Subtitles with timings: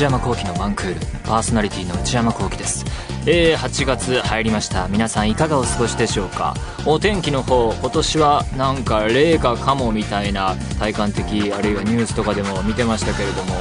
[0.00, 2.86] 内山聖輝のワンクールパーソナリティの内山聖輝です。
[3.26, 4.88] えー、8月入りました。
[4.88, 6.54] 皆さんいかがお過ごしでしょうか？
[6.86, 13.52] お天気の方今年はなんか冷夏かもみたいな体感的あるいはニュースとかでも見てましたけれども。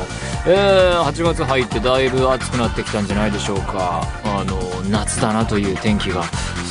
[0.48, 4.02] えー、8月入ってだいぶ暑くなってきたんじゃないでしょうか？
[4.24, 4.58] あの
[4.90, 6.24] 夏だなという天気が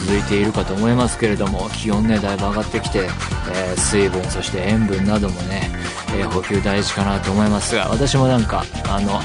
[0.07, 1.69] 続いているかと思いますけれども。
[1.75, 5.71] 気温ねだいぶ上がってきて、えー、水分そして塩分などもね、
[6.17, 9.21] えー、補給大事かなと思いますが私もなんかあの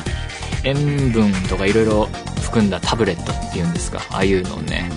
[0.64, 2.06] 塩分とかいろいろ
[2.42, 4.90] 含んだタブレットっていうんですかああいうのをね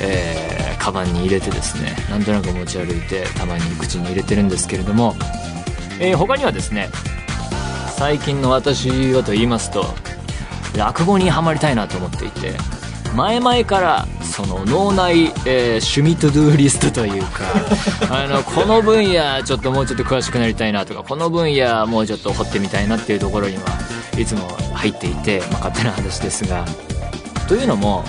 [0.00, 5.14] えー、カバンに入れてですねなんとなく持ち歩いてたまに口に入れてるんですけれども、
[5.98, 6.88] えー、他にはですね
[7.96, 9.86] 最近の私はと言いますと
[10.76, 12.52] 落語にはまりたいなと思っていて
[13.14, 17.44] 前々からその脳内、えー、趣味 to do リストというか
[18.14, 23.62] あのこの分野ちょっともうちょっと詳しくなりたいなとかこの分野もうちょっと掘ってみたいなっていうところには
[24.18, 26.64] いつも入っていて、まあ、勝手な話ですが
[27.48, 28.04] というのも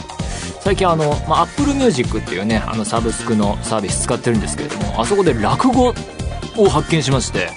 [0.62, 5.94] 最近あの、まあ、Apple Music っていうねあのサブスクのサービス使ってるんですけれどもあそこで落語
[6.58, 7.50] を発見しまして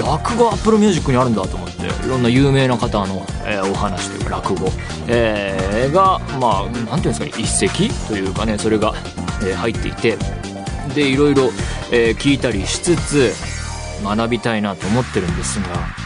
[0.00, 4.68] 落語 Apple Music にあるんだと思っていろんな有名な方の、えー、お話というか落語、
[5.08, 8.94] えー、がまあ何ていうんですかね一席というかねそれが、
[9.42, 10.16] えー、入っていて
[10.94, 11.44] でいろいろ、
[11.90, 13.32] え、聞いたりしつつ
[14.04, 16.01] 学びたいなと思ってるんですが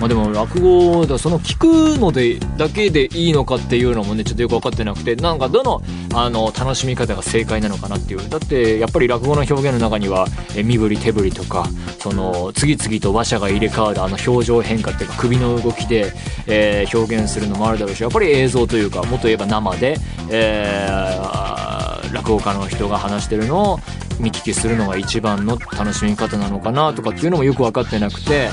[0.00, 5.82] まあ、でも落語だその聞くのでだけでいいのかっていうのもねちょっとよく分かってなくてなんかどの
[6.14, 8.28] あの楽しみ方が正解なのかなっていう。
[8.28, 11.66] だってやっぱり落語の表現の中にはえ身振り手振りとか
[11.98, 16.12] その次々と話者が入れ替わるあの表情変化っていうか首の動きで、
[16.46, 19.96] えー、表現するのもあるだろうしやっぱり映像というかもっと言えば生で、
[20.30, 23.78] えー、落語家の人が話してるのを
[24.20, 28.48] 見聞きするのが一番の楽しみ方なのかなとかっていうのもよく分かってなくて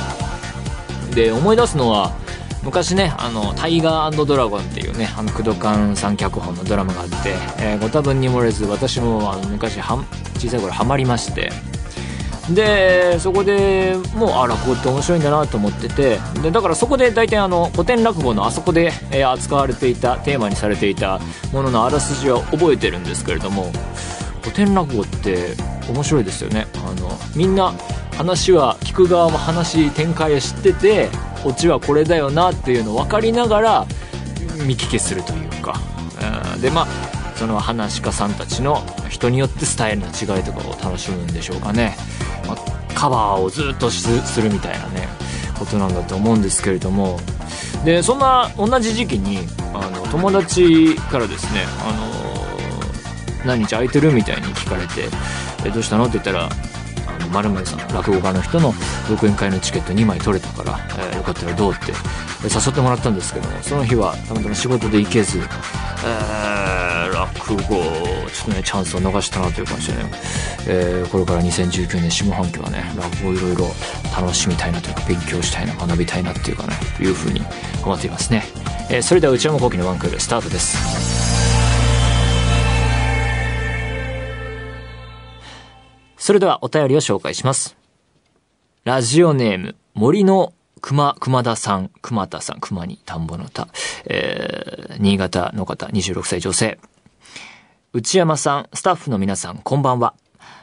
[1.14, 2.14] で思い出すのは
[2.64, 7.16] 昔ねあのタイガードラゴンっていうねあの工藤館さん脚本のドラマがあって、
[7.60, 9.98] えー、ご多分に漏れず私もあの昔は
[10.36, 11.52] 小さい頃ハマりまして。
[12.52, 21.22] でそこでもうあ落語って面白いんだなと思っててでだからそこで大体あの古典落語のあそこで、えー、扱われていたテーマにされていた
[21.54, 23.72] もののあらすじは覚えてるんですけれども
[24.42, 25.56] 古典落語って
[25.90, 26.68] 面白いですよね。
[26.86, 27.74] あのみんな
[28.18, 31.10] 話は聞く側も話展開を知ってて
[31.46, 33.86] オチはこれだよなっていうのを分かりながら
[34.66, 35.80] 見聞きするというか、
[36.62, 36.88] でまあ
[37.36, 41.96] その話家さんたちの人によってスタイルの違いとかを楽しむんでしょうかね、
[42.48, 42.58] まあ、
[42.94, 45.08] カバーをずっとするみたいなね
[45.58, 47.20] ことなんだと思うんですけれども。
[47.84, 49.40] でそんな同じ時期に
[49.74, 55.10] あの友達からですねあの何日空いてるみたいに聞かれて
[55.68, 56.50] 「えどうしたの?」って言ったら
[57.34, 58.74] まるさん落語家の人の
[59.10, 60.80] 独演会のチケット2枚取れたから、
[61.12, 61.94] えー、よかったらどうって。
[62.44, 70.10] 誘ってもらったんですけどもその日はたまたま仕事で行けず、えー、落語ちょっとねチャンスを逃したなという感じでね、
[70.68, 73.68] えー、これから2019年下半期はね落語いろいろ
[74.16, 77.42] 楽しみたいなというか勉強したいな学びたいなっていうかねいうふうに
[77.84, 78.44] 思っていますね、
[78.90, 81.43] えー、それでは内山昂輝のワンクールスタートです。
[86.24, 87.76] それではお便りを紹介します。
[88.86, 93.68] ラジオネーム、森の熊、熊田さん、熊田さん、熊に田んぼの田、
[94.06, 96.80] えー、新潟の方、26歳女性。
[97.92, 100.14] 内山さん、スタッフの皆さん、こんばんは。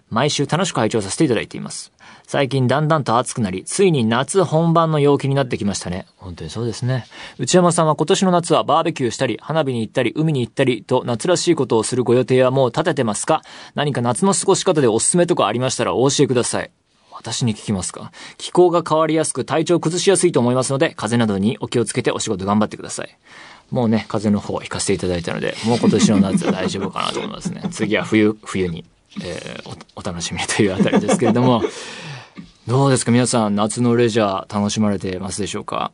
[0.09, 1.93] 毎週楽しく拝聴させていただいています。
[2.31, 6.07] 最近だんだんと暑くなり、ついに夏本番の陽気になってきましたね。
[6.17, 7.07] 本当にそうですね。
[7.41, 13.43] 内山さんは今年の夏はバーベキューしたり、花火に行ったり、海に行ったりと夏らしいことをするご予定はもう立ててますか？
[13.75, 16.71] 何か夏の過ごし方でおすすめとかありましたらお教えください。
[17.11, 18.13] 私に聞きますか？
[18.39, 23.09] 気候が変わりやすく体調崩しやすいと思いますので、風邪などにお気をつけてお仕事頑張ってください。
[23.73, 27.65] もうね、風邪の方を引かせていただいたので、もう今年の夏は大丈夫かなと思いますね。
[27.73, 28.85] 次は冬、冬に、
[29.21, 31.65] えー、おお楽しみというあたりですけれども、
[32.71, 33.11] どうですか？
[33.11, 35.91] 皆さん、夏のレジャー楽しまれてますでしょうか？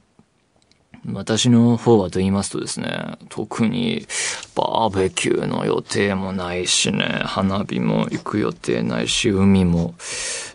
[1.11, 4.07] 私の方はと言いますとですね、特に
[4.55, 9.95] バーベキューの予定もないしね、花火も行く予定ないし、海も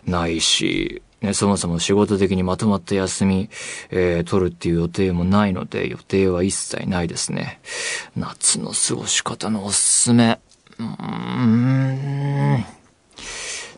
[0.06, 3.50] ないし、ね、そもそも仕事的にまとまった休み、
[3.90, 7.58] えー、取るっていう予定もないので、予定は一切ないですね。
[8.14, 10.38] 夏の過ごし方のおすすめ。
[10.78, 10.86] うー
[12.58, 12.64] ん。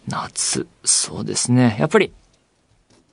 [0.07, 1.79] 夏、そうですね。
[1.81, 2.13] やっぱり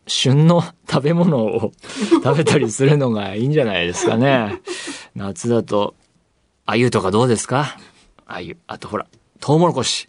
[0.07, 1.71] 旬の食べ物を
[2.23, 4.61] 食べたりするのがいいんじゃないですかね。
[5.15, 5.95] 夏だと、
[6.65, 7.77] 鮎とかどうですか？
[8.27, 8.57] 鮎。
[8.67, 9.05] あとほら、
[9.39, 10.07] トウモロコシ。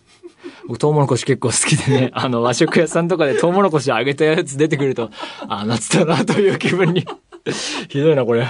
[0.67, 5.11] 僕、トウモロコシ結構好きでね、 あの、和食屋さんとかでトウモロコシ揚げたやつ出てくると、
[5.49, 7.05] あ、夏だなという気分に
[7.88, 8.47] ひどいな、これ。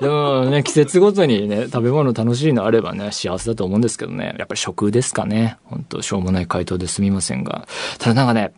[0.00, 4.34] でもね、季節ごとにね、食べ物楽しいのあればね、幸せだと思うんですけどね。
[4.38, 5.56] やっぱり食ですかね。
[5.64, 7.66] 本当しょうもない回答ですみませんが。
[7.98, 8.52] ただなんかね、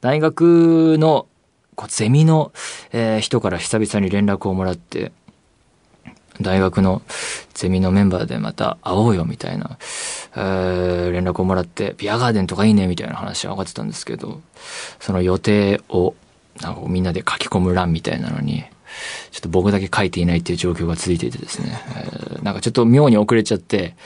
[0.00, 1.26] 大学の、
[1.74, 2.52] こう、ゼミの、
[2.92, 5.12] えー、人から久々に連絡をもらって、
[6.40, 7.02] 大学の
[7.54, 9.76] ゼミのメンバーでまた会おうよみたいな、
[10.36, 14.40] えー、連絡をもらって、ビアガーデンとかいいねみたいな話が上がってたんですけど、
[15.00, 16.14] その予定を、
[16.60, 18.64] なんかみんなで書き込む欄みたいなのに、
[19.32, 23.96] ちょっと僕だけ書いていないっていう状況が続いていてですね、えー、なんかちょっと妙に遅れちゃって、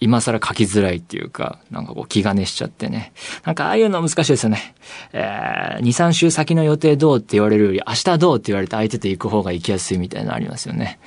[0.00, 3.12] 今更書きづらいっていうか、なんかこう気兼ねしちゃってね。
[3.44, 4.74] なんかああいうの難しいですよね。
[5.12, 10.98] えー、2、3週先の予定どうって言われるより、明日どうって言われて相手と行く方が行きやすいみたいなのありますよね。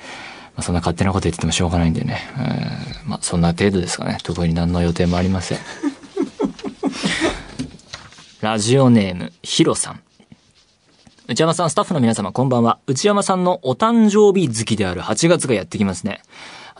[0.56, 2.18] まあ、そんな勝手なこと言っててもしょうがないんでね。
[2.36, 4.18] えー、まあそんな程度ですかね。
[4.22, 5.58] 特に何の予定もありません。
[8.40, 10.00] ラジオネーム、ヒロさん。
[11.28, 12.80] 内山さん、スタッフの皆様、こんばんは。
[12.88, 16.22] 内山さんのお誕生日月である8月がやってきますね。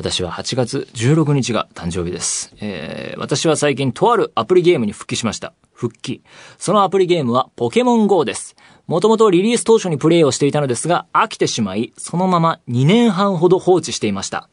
[0.01, 2.55] 私は8月16日が誕生日です。
[2.63, 5.53] えー、私は最近とあるアプリゲームに復帰しました。
[5.75, 6.23] 復帰。
[6.57, 8.57] そのアプリゲームはポケモン GO です。
[8.87, 14.49] もともとリリース当初にプレイをしていたのですが、飽きてしまい、そのまま2年半ほど放置していました。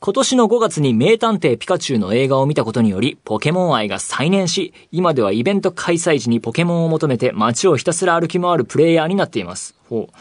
[0.00, 9.74] 今年の5月に名探偵ピカチュウの映画を見たことにより、ポケモン愛が再燃し、今ではイベント開催時にポケモンを求めて街をひたすら歩き回るプレイヤーになっています。
[9.88, 10.14] ほう。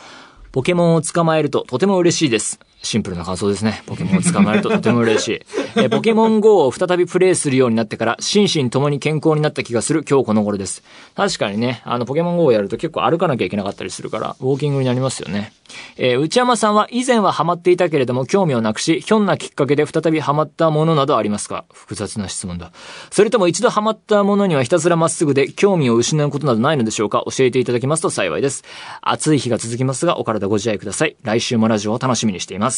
[0.53, 2.61] ポケモンを捕まえるととても嬉しいです。
[2.83, 3.81] シンプルな感想ですね。
[3.85, 5.41] ポケモンを捕まえるととても嬉しい。
[5.77, 10.83] えポケモン GO を再びプレイするようになってから、心身ともに健康になった気がする今日この頃です。
[11.15, 15.53] 確かにね、あの、ポケモン GO をやると結構歩かなきゃいけなかったりするから、ウォーキングになりますよね。
[15.97, 21.65] えー、内山さんは以前はハマっていたけれども興味をなくし、ひょんなきっかけで再びハマったものなどありますか？
[21.71, 22.71] 複雑な質問だ。
[23.09, 27.23] それとも一度ハマったものにはひたすらまっすぐで興味を失うことなどないのでしょうか？
[27.25, 28.63] 教えていただきますと幸いです。
[29.01, 31.15] 暑い日が続きますが、お体ご自愛ください。
[31.23, 32.72] 来週もラジオを楽しみにしています。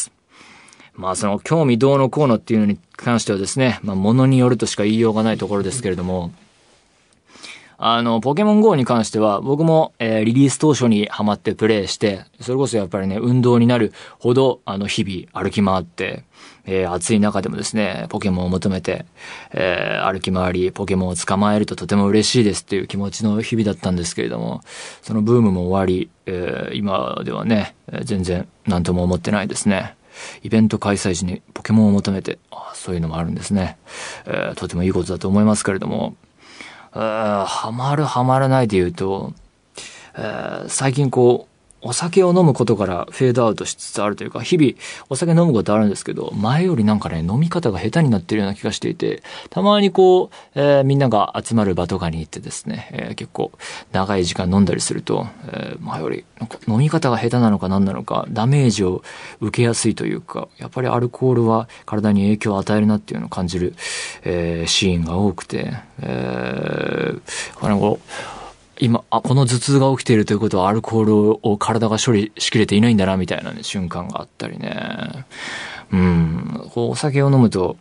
[0.94, 6.32] まあその興味どうのこうのっていうのに関してはですね、まあものによるとしか言いようがないところですけれども、
[7.78, 16.24] あの、ポケモン GO に関しては、僕も、えー、リリース当初にハマってプレイして、それこそやっぱりね、運動になるほど、あの、日々歩き回って、
[16.66, 19.06] えー、暑い中でもですね、ポケモンを求めて、
[19.52, 24.62] えー、歩き回り、ポケモンを捕まえるととても嬉しいですっていう気持ちの日々だったんですけれども、
[25.02, 29.96] そのブームも終わり、えー、今ではね、全然何とも思ってないですね。
[30.44, 33.78] イベント開催時にポケモンを求めて、あそういうのもあるんですね。
[34.26, 36.16] えー、とてもいいことだと思いますけれども、
[37.00, 39.34] はまるはまらないで言うと、
[40.68, 41.55] 最近こう、
[41.86, 44.74] お酒を飲むことからフェードアウトしつつあるというか、日々
[45.08, 49.22] お酒飲むことあるんですけど、前よりなんかね、飲み方が下手になってるような気がしていて、
[49.52, 53.52] たまにこう、えー、みんなが集まる場とかに行ってですね、えー、結構
[53.92, 59.04] 長い時間飲んだりすると、えー、前よりなんか飲み方が下手なのか何なのか、ダメージを
[59.40, 63.76] 受けやすいというか、やっぱりアルコールは体に影響を与えるなっていうのを感じる、
[64.24, 67.22] えー、シーンが多くて、えー、
[67.62, 68.45] あのこう、
[68.80, 75.26] 今、あ、この頭痛が起きているということはアルコールを体が処理しきれていないんだな、みたいな、ね、瞬間があったりね。
[75.92, 76.70] うん。
[76.74, 77.78] こう、お酒を飲むと、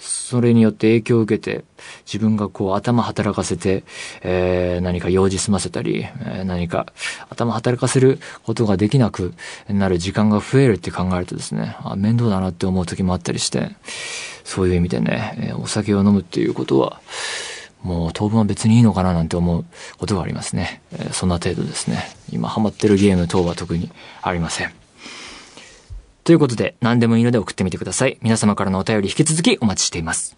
[0.00, 1.64] それによって影響を受けて、
[2.06, 3.84] 自分がこう頭働かせて、
[4.22, 6.92] えー、何か用事済ませたり、えー、何か
[7.30, 9.32] 頭働かせることができなく
[9.68, 13.70] なる時間が増えるって考えるとですね、あ面倒だなって思う時もあったりして、
[14.44, 17.00] そういう意味でね、えー、お酒を飲むっていうことは、
[17.84, 19.64] もう当分は別にいいのかななんて思う
[19.98, 20.82] ことがありますね。
[20.92, 22.16] え、そんな程度ですね。
[22.32, 24.72] 今ハマってるゲーム等は特にありません。
[26.24, 28.18] ということで、何でもいいので送ってみてください。
[28.22, 30.36] 皆様からのお便り引き続きお待ちしています。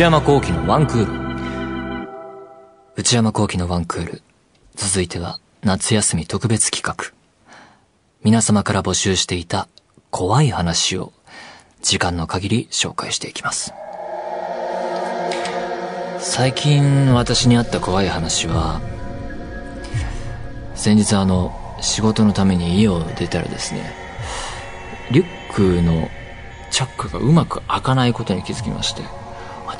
[0.00, 2.08] 内山幸喜のワンクール。
[2.96, 4.22] 内山幸喜のワンクール。
[4.74, 7.12] 続いては、夏休み特別企画。
[8.24, 9.68] 皆様から募集していた
[10.10, 11.12] 怖い話を、
[11.82, 13.74] 時間の限り紹介していきます。
[16.18, 18.80] 最近私にあった怖い話は、
[20.74, 21.52] 先日あの、
[21.82, 23.92] 仕事のために家を出たらですね、
[25.10, 26.08] リュックの
[26.70, 29.19] チャックがうまく開かないことに気づきまして、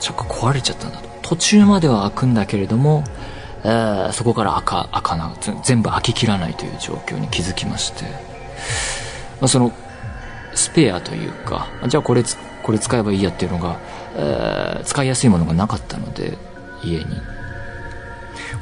[0.00, 1.08] チャック壊れちゃったんだと。
[1.22, 3.04] 途中までは開くんだけれども、
[3.64, 9.72] え、そこから開か、開かな、全部開ききらないという状況に気づきまして、まあ、その、
[10.54, 12.24] スペアというか、じゃあこれ、
[12.62, 13.78] これ使えばいいやっていうのが、
[14.16, 16.36] えー、使いやすいものがなかったので、
[16.82, 17.04] 家に。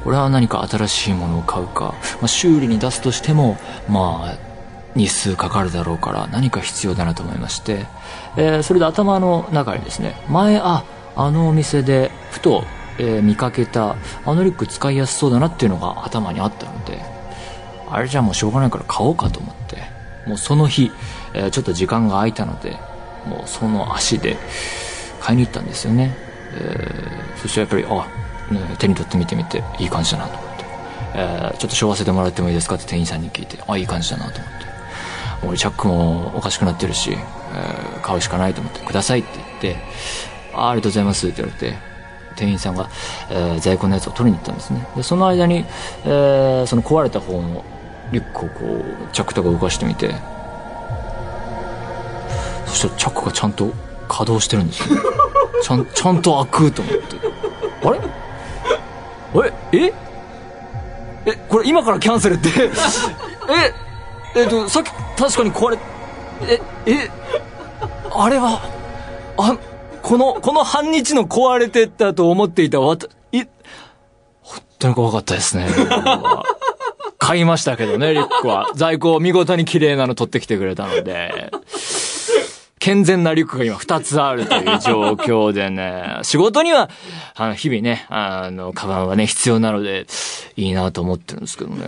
[0.03, 3.57] これは何か新しいものを買うか、まあ、修理に出すとしても、
[3.89, 4.49] まあ、
[4.95, 7.85] 日数かかるだろうから何か必要だなと思いまして、
[8.37, 10.83] えー、それで頭の中にですね前あ
[11.15, 12.63] あのお店でふと、
[12.97, 17.01] えー、見かけたあのリュック使いやすそうだなっていうのが頭にあったので
[17.89, 19.77] あれじゃもうしょうがないから買おうかと思って
[20.27, 20.91] もうその日、
[21.33, 22.77] えー、ちょっと時間が空いたので
[23.25, 24.37] もうその足で
[25.19, 26.15] 買いに行ったんですよね、
[26.53, 28.07] えー、そしてやっぱりあ、
[28.77, 30.65] 手に取ってみてみていい感じだなと思って、
[31.15, 34.59] え、ちょっとしょわせてもらってもいいですかって店員さんに聞いてあいい感じだなと思って。
[35.43, 39.77] 俺チャックもおかしくなってるし、えー、買うしかないと思ってくださいって言って
[40.59, 41.27] あありがとうございます。
[41.27, 41.77] って言われて
[42.35, 42.89] 店員さんが、
[43.29, 44.87] えー、在庫のやつを取りに行ったんですね。
[44.95, 45.65] でその間に、
[46.05, 47.63] えー、その壊れた方の
[48.11, 50.15] リュックをこうチャックとか動かしてみて。
[52.65, 53.71] そしたらチャックがちゃんと
[54.07, 54.99] 稼働してるんですよ。
[55.63, 57.01] ちゃんちゃんと開くと思って。
[57.83, 57.99] あれ？
[59.35, 59.53] あれ
[59.87, 59.93] え？
[61.25, 62.49] えこれ今からキャンセルって？
[64.35, 65.79] ええっとさっき確かに壊れ
[66.47, 67.09] ええ？
[68.11, 68.61] あれは
[69.37, 69.57] あ
[70.09, 73.47] このこの半日の壊れてったと思っていたわたい
[74.41, 75.67] 本当に怖かったですね。
[77.19, 78.71] 買いましたけどねリュックは。
[78.73, 81.51] 在庫を見事に綺麗なの取ってきてくれたので。
[82.79, 86.89] 健全なリュックが今2つあるという状況でね、仕事には、
[87.35, 90.07] あの、日々ね、あの、カバンはね、必要なので、
[90.55, 91.85] いいなと思ってるんですけどね。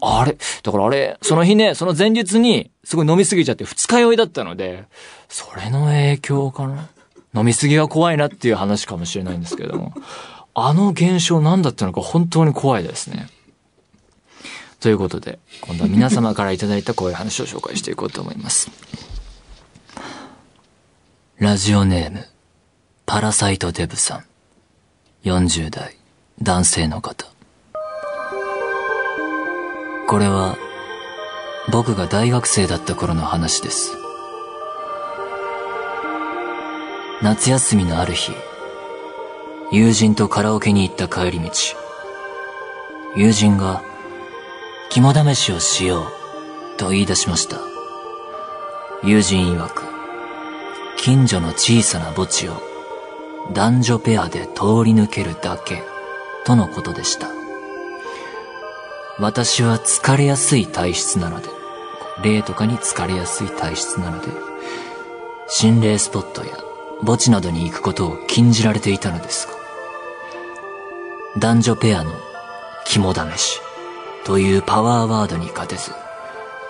[0.00, 4.84] あれだからあれ、その日ね、その前日に、すごい飲みすぎちゃって二日酔いだったので、
[5.28, 6.88] それの影響かな。
[7.34, 9.94] 飲みすぎが怖いなっていう話かもしれないんですけれども、
[10.54, 13.28] あの現象何だったのか本当に怖いですね。
[14.80, 18.70] ということで、今度は皆様からいただいたこういう話を紹介していこうと思います。
[21.38, 22.26] ラジオネーム、
[23.06, 24.24] パラサイトデブさん。
[25.24, 25.96] 40代、
[26.42, 27.26] 男性の方。
[30.08, 30.58] これは、
[31.70, 34.01] 僕が大学生だった頃の話です。
[37.22, 38.32] 夏休みのある日、
[39.70, 41.50] 友人とカラオケに行った帰り道、
[43.14, 43.80] 友人が、
[44.90, 47.58] 肝試しをしよう、と言い出しました。
[49.04, 49.84] 友人曰く、
[50.96, 52.60] 近所の小さな墓地を
[53.52, 55.84] 男女ペアで通り抜けるだけ
[56.44, 57.28] とのことでした。
[59.20, 61.46] 私は疲れやすい体質なので、
[62.24, 64.26] 霊とかに疲れやすい体質なので、
[65.46, 66.61] 心霊スポットや
[67.04, 69.54] 墓地などに行くことを禁じられていたのですが、
[71.38, 72.12] 男女ペアの
[72.84, 73.60] 肝試し
[74.24, 75.92] というパワーワードに勝てず、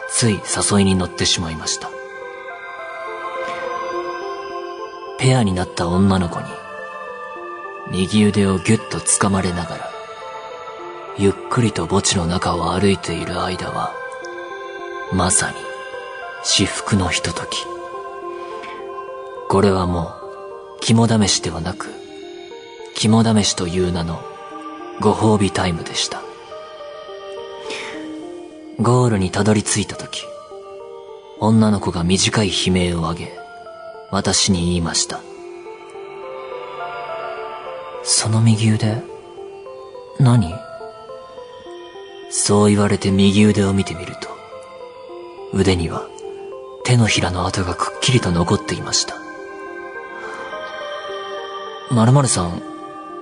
[0.08, 0.40] つい
[0.74, 1.90] 誘いに乗ってしまいました。
[5.18, 6.46] ペアになった女の子に、
[7.90, 9.90] 右腕をぎゅっと掴まれながら、
[11.18, 13.92] ゆっくりと墓地の中を歩いている間は、
[15.12, 15.56] まさに、
[16.42, 17.66] 至福のひととき。
[19.48, 20.21] これはもう、
[20.84, 21.86] 肝試しではなく、
[22.96, 24.20] 肝試しという名の
[25.00, 26.20] ご褒美タイムでした。
[28.80, 30.24] ゴールにたどり着いたとき、
[31.38, 33.32] 女の子が短い悲鳴を上げ、
[34.10, 35.20] 私に言いました。
[38.02, 39.02] その右腕、
[40.18, 40.52] 何？
[42.28, 44.28] そう言われて右腕を見てみると、
[45.54, 46.08] 腕には
[46.84, 49.21] 手のひらの跡がくっきりと残っていました。
[51.92, 52.62] 〇〇さん、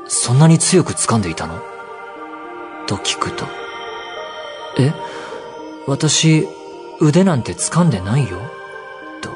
[0.07, 1.61] そんなに強く掴んでいたの？
[2.87, 3.45] と聞くと、
[4.79, 4.93] え
[5.89, 6.47] 私、
[7.01, 8.39] 腕なんて掴んでないよ？
[9.21, 9.31] と。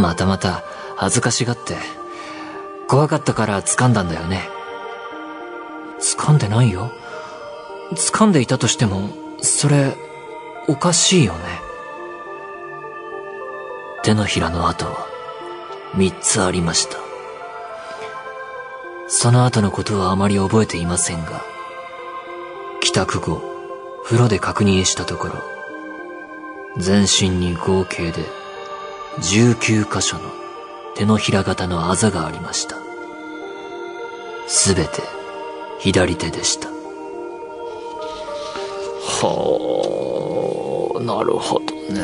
[0.00, 0.64] またまた
[0.96, 1.76] 恥ずかしがって。
[2.88, 4.48] 怖かったから掴んだんだよね？
[6.00, 6.90] 掴んでないよ？
[7.92, 9.08] 掴んでいたとしても、
[9.40, 9.96] それ、
[10.66, 11.38] おかしいよね？
[14.02, 15.06] 手のひらの跡は、
[15.94, 17.03] 三つありました。
[19.16, 21.44] その後のことはあまり覚えていませんが、
[22.80, 23.40] 帰宅後、
[24.02, 25.34] 風呂で確認したところ、
[26.78, 28.24] 全身に合計で
[29.20, 30.24] 19箇所の
[30.96, 32.76] 手のひら型のあざがありました。
[34.48, 35.00] すべて
[35.78, 36.68] 左手でした。
[39.06, 39.38] は
[40.98, 42.02] あ、なるほどね。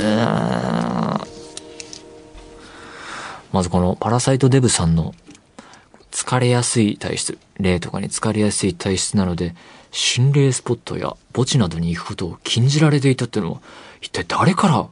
[3.52, 5.12] まずこのパラサイトデブさんの
[6.30, 9.52] 疲れやすい体質、霊とかに疲れやすい体質なので、
[9.90, 13.60] 心霊スポットや墓地などに行くことを禁じられていたっていうのは、
[14.00, 14.86] 一体誰から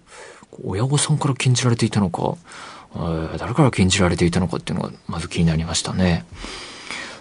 [0.65, 2.35] 親御さんから禁じられていたのか、
[3.39, 6.25] 誰から禁じられていたのかっていうのがまず気になりましたね。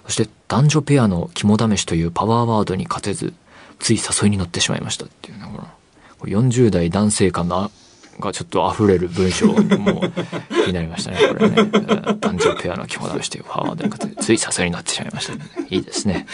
[0.07, 3.35] そして男女ペアの肝試しというパワーワードに勝てず、
[3.77, 5.45] つい誘いに乗ってしまいましたっていうね、
[6.23, 7.69] 40代男性感の
[8.19, 9.55] がちょっと溢れる文章も
[10.49, 11.55] 気になりましたね、これね。
[12.19, 15.45] 男女ペアの肝試しというワードに方でついさすになってしまいました、ね。
[15.69, 16.25] いいですね。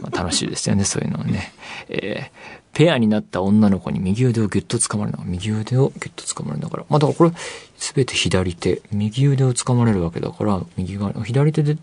[0.00, 1.52] まあ、楽しいですよね、そういうのね。
[1.88, 7.32] えー、ペアになった女の子に右腕をギュッと掴まれなが、右腕をギュッと掴まれながら、まあだからこれ、
[7.76, 11.76] すべて左手、右腕を掴まれるわけだから、右側、左手で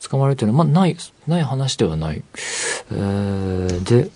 [0.00, 0.96] 掴まれてるのは、まあない、
[1.26, 2.22] ない話ではない。
[2.92, 4.10] えー、で、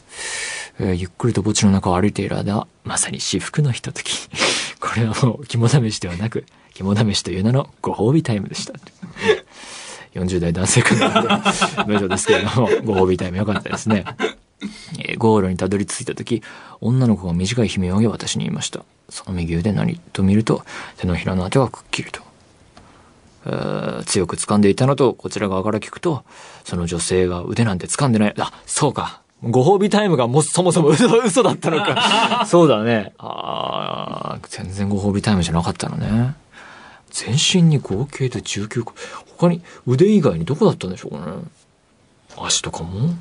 [0.81, 4.29] えー、ゆっくりと墓地の中を歩いている間、まさに至福のひととき。
[4.81, 6.45] これはもう肝試しではなく、
[6.75, 8.75] 肝試しという名のご褒美タイムでした。
[10.15, 11.23] 40代男性から
[11.77, 14.05] の文章ですけれども、ご褒美タイムよかったですね。
[14.99, 16.43] えー、ゴールにたどり着いた時、
[16.81, 18.85] 女の子が短い悲鳴を上げ私に言いました。
[19.09, 20.65] その右腕何と見ると、
[20.97, 22.23] 手のひらの跡がくっきりと。
[24.05, 26.25] 強く掴んでいたのと、こちら側から聞くと、
[26.65, 28.35] その女性が腕なんて掴んでない。
[28.39, 29.23] あ、そうか。
[29.43, 32.45] ご褒美タイムがもそもそも嘘 嘘だったのか。
[32.49, 33.13] そうだね。
[33.19, 36.35] ああ、全然ご褒美タイムじゃなかったのね。
[37.11, 38.95] 全身に合計で19個。
[39.39, 41.33] 他に腕以外にどこだったんでしょうかね。
[42.37, 43.15] 足とかも？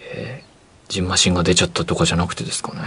[0.00, 2.78] えー、ジンマシンが出ちゃったとかじゃなくてですかね。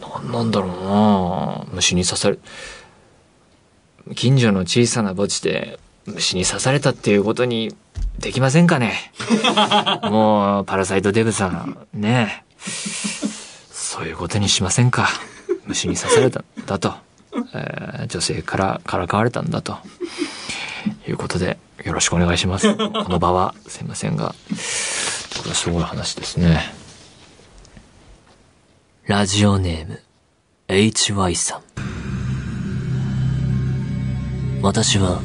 [0.00, 2.38] 何なんだろうな虫に刺され、
[4.14, 7.74] 近所の小さな墓地で虫に刺されたっていうことに
[8.18, 9.12] できませんかね？
[10.10, 12.44] もう、パラサイトデブさん、ね
[13.72, 15.08] そういうことにしませんか？
[15.66, 16.94] 虫に刺されたんだと。
[17.54, 19.78] えー、女性からからかわれたんだと。
[21.06, 22.74] いうことで、よろしくお願いします。
[22.74, 24.34] この場は、すいませんが。
[25.38, 26.72] これはすごい話ですね。
[29.06, 30.00] ラジオネーム、
[30.68, 31.62] HY さん。
[34.62, 35.20] 私は、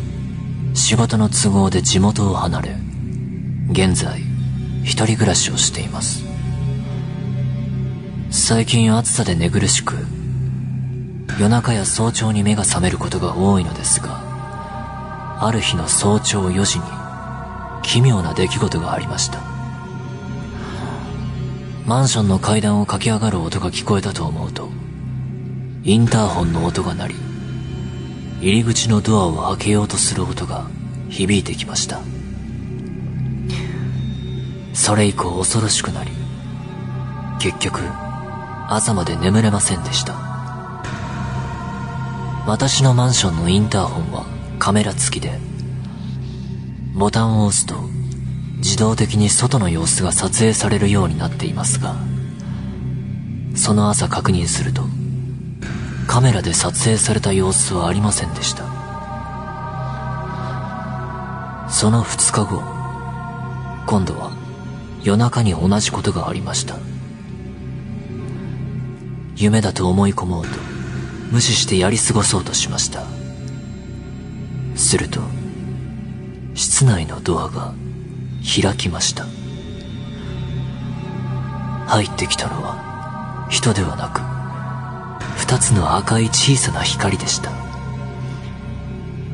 [0.77, 2.75] 仕事の都合で地元を離れ、
[3.71, 4.21] 現在、
[4.83, 6.23] 一人暮らしをしています。
[8.29, 9.95] 最近暑さで寝苦しく、
[11.39, 16.85] 夜中や早朝に目が覚めることが多いのですが、ある日の早朝4時に、
[17.81, 19.41] 奇妙な出来事がありました。
[21.87, 24.69] マンションの階段を駆け上がる音が聞こえたと思うと、
[25.83, 27.15] インターホンの音が鳴り、
[28.39, 30.67] 入り口のドアを開けようとする音が
[31.09, 32.01] 響いてきました。
[34.73, 36.11] それ以降恐ろしくなり、
[37.39, 37.81] 結局、
[38.69, 40.13] 朝まで眠れませんでした。
[42.45, 44.25] 私のマンションのインターホンは
[44.59, 45.39] カメラ付きで、
[46.93, 47.75] ボタンを押すと
[48.57, 51.95] 自動的に外の様子が撮影されるようになっていますが、
[53.55, 54.83] その朝確認すると、
[56.07, 58.63] カメラで撮影された様子はありませんでした。
[61.69, 62.63] その2日後、
[63.85, 64.31] 今度は
[65.03, 66.77] 夜中に同じことがありました。
[69.35, 70.57] 夢だと思い込もうと、
[71.31, 73.03] 無視してやり過ごそうとしました。
[74.75, 75.19] すると、
[76.57, 77.75] 室内のドアが
[78.41, 79.27] 開きました
[81.85, 84.36] 入ってきたのは人ではなく
[85.37, 87.51] 二つの赤い小さな光でした。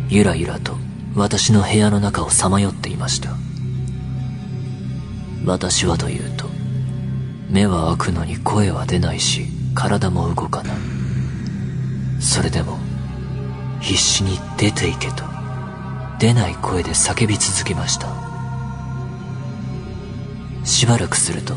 [0.09, 0.75] ゆらゆらと
[1.15, 3.31] 私の部屋の中をさまよっていました。
[5.45, 6.45] 私はというと
[7.49, 10.77] 目は開くのに声は出ないし体も動かない。
[12.19, 12.77] それでも
[13.79, 15.23] 必死に出ていけと
[16.19, 18.07] 出ない声で叫び続けました。
[20.63, 21.55] しばらくすると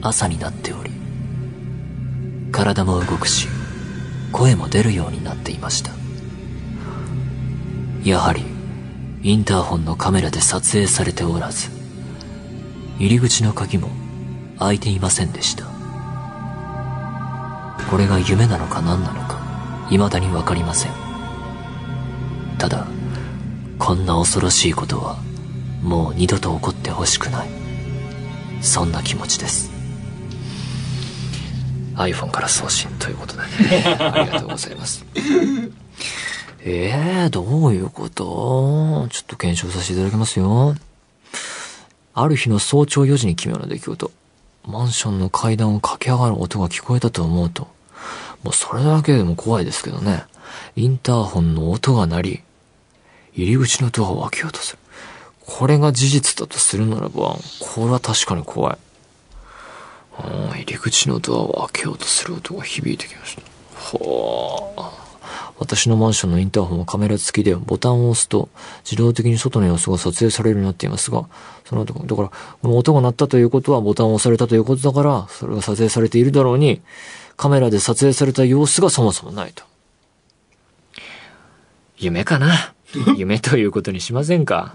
[0.00, 1.01] 朝になっており
[2.52, 3.48] 体も動くし
[4.30, 5.90] 声も出るようになっていました。
[8.04, 8.44] やはり
[9.22, 11.70] インターホンのカメラで撮影されておらず
[12.98, 13.88] 入り口の鍵も
[14.58, 15.64] 開いていませんでした。
[17.90, 20.92] これが夢なのか何なのか未だに分かりません。
[22.58, 22.86] ただ
[23.78, 25.16] こんな恐ろしいことは
[25.82, 27.48] もう二度と起こってほしくない。
[28.60, 29.71] そんな気持ちです。
[32.10, 35.04] iPhone から送信ということでね ありがとうございます
[36.64, 36.92] え
[37.24, 39.08] えー、どういうこと？
[39.10, 40.76] ちょっと検証させていただきますよ。
[42.14, 44.10] ある日の早朝4時に奇妙な出来事。
[44.64, 47.66] マンションの階段を駆け上がる音が聞こえたと思うと、
[48.44, 50.24] もうそれだけでも怖いですけどね。
[50.76, 52.40] インターホンの音が鳴り、
[53.34, 54.78] 入り口のドアを開けようとする。
[55.44, 57.38] これが事実だとするならば、こ
[57.78, 58.78] れは確かに怖い。
[60.72, 63.42] 入り口のドアを開けようとする音が響いてきました。
[63.98, 65.02] はあ。
[65.58, 68.48] 私のマンションのインターホンはカメラ付きで、ボタンを押すと
[68.84, 71.28] 自動的に外の様子が撮影されるようになっていますが、
[71.64, 76.80] その後、だから、この音が鳴ったということはボタンを押されたということだから、それが撮影されているだろうに、
[77.36, 79.64] カメラで撮影された様子がそもそもないと。
[81.98, 82.74] 夢かな？
[83.16, 84.74] 夢ということにしませんか？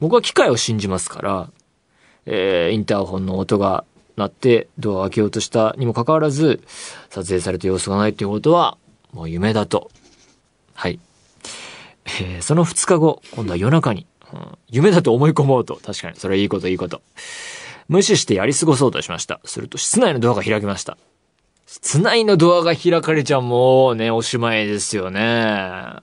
[0.00, 1.50] 僕は機械を信じますから、
[2.26, 3.84] えー、インターホンの音が
[4.16, 6.62] 鳴ってドアを開けようとしたにもかかわらず、
[7.10, 8.76] 撮影された様子がないっていうことは、
[9.12, 9.90] もう夢だと。
[10.74, 10.98] はい。
[12.20, 15.76] えー、その2日後、今度は夜中に、うん、夢だと思い込もうと。
[15.76, 17.02] 確かに、それはいいこといいこと。
[17.88, 19.40] 無視してやり過ごそうとしました。
[19.44, 20.96] すると室内のドアが開きました。
[21.66, 25.96] 室内のドアが開かれちゃもうね、おしまいですよね。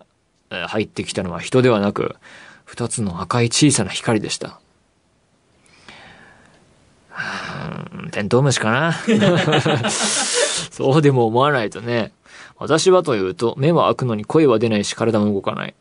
[0.49, 2.15] 入ってきたのは人ではなく、
[2.65, 4.59] 二つの赤い小さな光でした。
[8.11, 8.93] テントウムシかな
[10.71, 12.11] そうでも思わないとね。
[12.57, 15.73] 私はというと、目は開くのに声は出ないし体も動かない。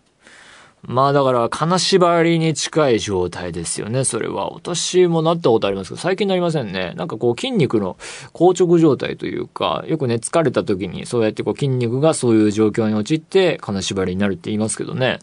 [0.83, 4.51] まあだから、金縛りに近い状態ですよね、それは。
[4.51, 6.92] 私もなったことありますけど、最近なりませんね。
[6.96, 7.96] なんかこう筋肉の
[8.33, 15.18] 硬直状態というか、よくね、疲れた時にそうやってこう筋肉がそういう状況に陥って、金縛りになるって言いますけどね。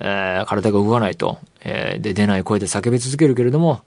[0.00, 1.38] えー、体が動かないと。
[1.64, 3.80] えー、で、出ない声で叫び続けるけれども、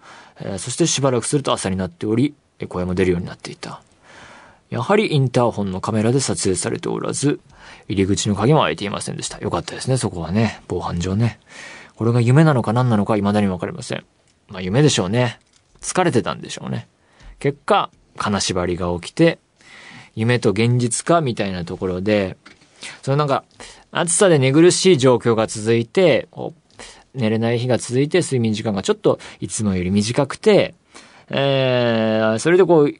[0.43, 2.33] え、そしてしばらくすると朝になっており、
[2.67, 3.81] 声も出るようになっていた。
[4.69, 7.39] やはりインターホンのカメラで撮影されておらず、
[7.87, 9.37] 入り口の鍵も開いていませんでした。
[9.39, 10.61] よかったですね、そこはね。
[10.67, 11.39] 防犯上ね。
[11.95, 14.05] これが夢なのか何なのか未だにわかりません。
[14.47, 15.39] まあ夢でしょうね。
[15.81, 16.87] 疲れてたんでしょうね。
[17.39, 19.39] 結果、金縛りが起きて、
[20.15, 22.37] 夢と現実かみたいなところで、
[23.01, 23.43] そのなんか、
[23.91, 26.27] 暑さで寝苦しい状況が続いて、
[27.13, 30.75] 寝れない日が続いて睡眠時間がちょっといつもより短くて、
[31.29, 32.93] えー、それでこう、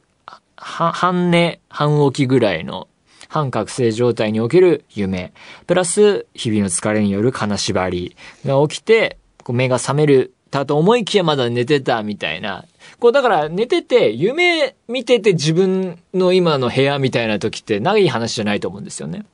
[0.56, 2.88] 半寝、半起きぐらいの
[3.28, 5.32] 半覚醒状態における夢、
[5.66, 12.66] プラス日々の疲れによる金縛りが起きて、こう目が覚めるだと思いきやまだ寝てたみたいな。
[13.00, 19.24] こうだから寝てて、夢見てて自分の今の部屋みたいな時ってない話じゃないと思うんですよね。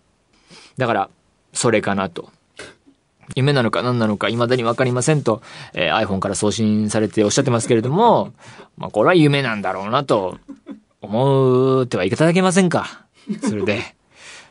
[0.77, 1.11] だから、
[1.53, 2.31] それかなと。
[3.35, 5.43] 夢なのか何なのか未だにわかりませんと、
[5.75, 8.33] えー、iPhone から送信されておっしゃってますけれども、
[8.77, 10.39] まあこれは夢なんだろうなと
[11.01, 13.07] 思うってはいただけませんか？
[13.49, 13.95] それで。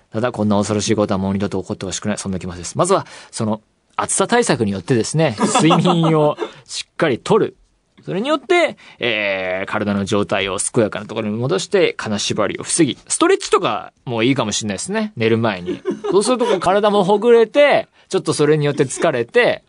[0.09, 2.17] ただ、こんな恐ろしいことはもう二度と起こってほしくない。
[2.17, 2.77] そんな気持ちです。
[2.77, 3.61] まずは、その、
[3.97, 7.57] 暑さ対策によってですね、睡眠をしっかりとる。
[8.05, 15.11] それによって、えー、体の状態を健やかなところに戻して、金縛りを防ぎ、ストレッチとかもいいかもしれないですね。
[15.17, 15.81] 寝る前に。
[16.09, 19.63] そうすると体もほぐれて、ちょっとそれによって疲れて、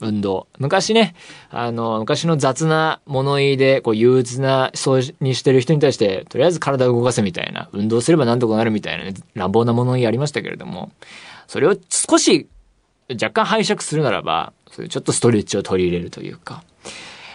[0.00, 0.48] 運動。
[0.58, 1.14] 昔ね、
[1.50, 10.90] あの、昔の雑な物言いで、こう、憂鬱なそうにしてる人に対して、とりあえず体を動かせみたいな、運動すればなんとかなるみたいな、ね、乱暴な物言いありましたけれども、
[11.46, 12.48] それを少し、
[13.10, 16.64] 若干拝借するならば、そういうちょっとストレッチを取り入れるというか、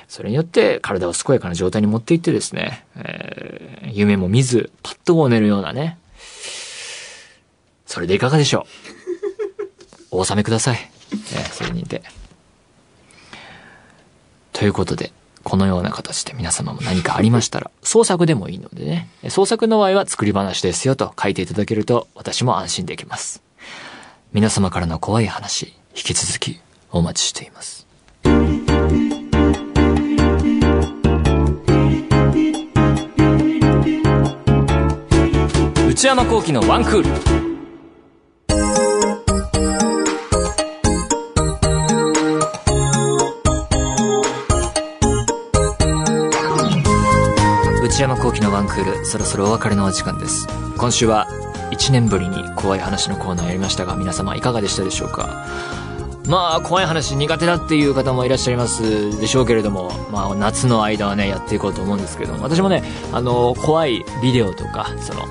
[0.09, 5.97] それによって体を健やかな状態に持っていってですね、えー、夢も見ず、パッとこう寝るようなね、
[7.85, 8.96] それでいかがでしょう？
[10.11, 10.77] お納めください。
[11.11, 12.01] えー、それにて。
[14.53, 15.11] ということで、
[15.43, 23.41] このような形で皆様も何かありましたら、創作でもいいのでね、創作の場合は作り話ですよと書いていただけると私も安心できます。
[24.33, 26.59] 皆様からの怖い話、引き続き
[26.91, 27.87] お待ちしています。
[35.87, 37.56] 内山幸喜のワンクール。
[47.97, 50.47] 内山幸喜のワンクール、そろそろお別れのお時間です。
[50.77, 51.25] 今週は
[51.71, 55.47] 1年ぶりに怖い話のコーナーやりましたが、皆様いかがでしたでしょうか？
[56.27, 65.21] まあ、怖い話苦手だっていう方もいらっしゃいますでしょうけれども、まあ、夏の間はね、やっていこうと思うんですけども、私もね、あの、怖いビデオとか、その、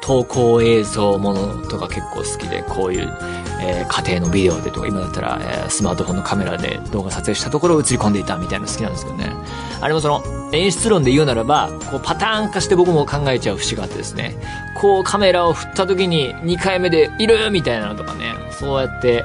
[0.00, 3.12] 投稿映像ものとか結構好きで、こういう、
[3.60, 9.32] えー、家庭のビデオでとか、今だったら、えー、スマートフォンのカメラで動画撮影したところを映り込んでいたみたいなの好きなんですけどね。
[9.80, 10.22] あれもその、
[10.54, 14.34] 演出論で言うならば、こうパターン化して僕も考えちゃう節があってですね、
[14.74, 19.24] こうカメラを振った時に2回目でいるみたいなのとかね、そうやって、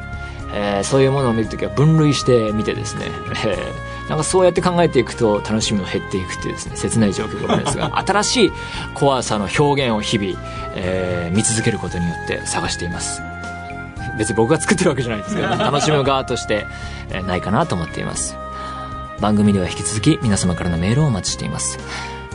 [0.54, 3.06] えー、そういうものを見るときは分類してみてですね、
[3.46, 8.52] えーなんかそうやって考えていくと楽しみも減っていくっていうですね、切ない状況があるんですが、 新しい
[8.96, 10.38] 怖さの表現を日々、
[10.76, 13.22] えー、見続けることによって探しています。
[14.18, 16.66] 別に僕が作ってるわけじゃないんですけど、ね、楽しむ側として、
[17.12, 18.36] えー、ないかなと思っています。
[19.20, 21.80] 番組では引き続き皆様からのメールをお待ちしています。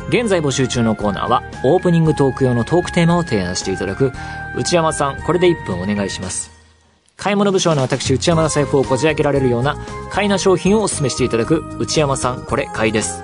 [0.08, 4.12] 現在募集中のコーナーはオープニングトーク用のトークテーマを提案していただく
[4.56, 6.50] 内山さんこれで1分お願いします。
[7.16, 9.76] 買い物部署の私内山の財布をこじ開けられるような
[10.10, 13.22] 買いな商品をお勧めしていただく内山さんこれ買いです。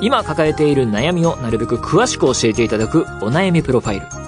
[0.00, 4.27] 今抱えている悩みをなるべく詳しく教えていただくお悩みプロファイル。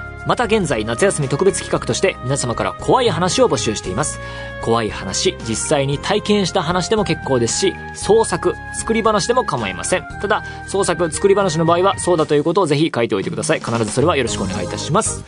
[0.27, 4.19] また現在夏休み特別企画として皆様から怖い話を募集しています。
[4.61, 10.05] 怖い話、実際に体験した話でも結構ですし、創作、作り話でも構いません。
[10.21, 13.59] ただ、創作、作り話の場合はそうだということをぜひ書いておいてください。
[13.59, 15.23] 必ずそれはよろしくお願いいたします。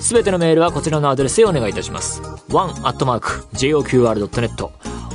[0.00, 2.20] すべてのメールはこちらのアドレスへお願いいたします。
[2.50, 4.68] one.joqr.net